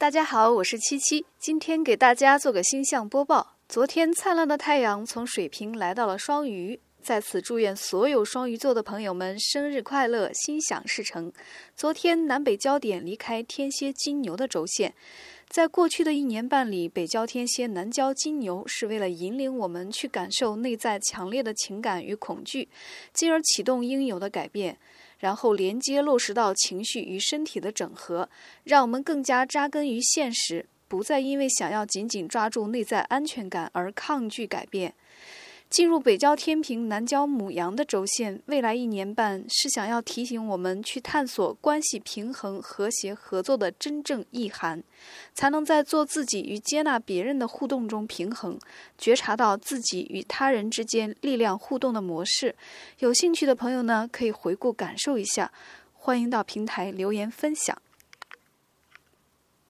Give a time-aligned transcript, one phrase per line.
[0.00, 3.56] 大家好，我是七七，今天给大家做个星象播报。
[3.68, 11.32] 昨天灿烂的太阳从水瓶来到了双鱼，在此祝愿所有双鱼座的朋友们生日快乐，心想事成。
[11.74, 14.92] 昨天南北焦点离开天蝎金牛的轴线，
[15.48, 22.68] 在过去的一年半里，北交天蝎，南交金牛，是为了引领我们去感受内在强烈的情感与恐惧，
[23.14, 24.76] 进而启动应有的改变。
[25.18, 28.28] 然后连接落实到情绪与身体的整合，
[28.64, 34.92] 让我们更加扎根于现实，不再因为想要紧紧抓住内在安全感而抗拒改变。
[35.70, 44.82] 进入北交天平、南交母羊的轴线，未来一年半是想要提醒我们去探索关系平衡、和谐、合作的真正意涵，
[45.34, 48.58] 才能在做自己与接纳别人的互动中平衡，
[48.96, 52.56] 觉察到自己与他人之间力量互动的模式。
[53.00, 55.52] 有兴趣的朋友呢，可以回顾感受一下，
[55.92, 57.76] 欢迎到平台留言分享。